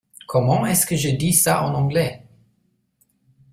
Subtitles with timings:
[0.25, 2.23] Comment est-ce que je dis ça en anglais?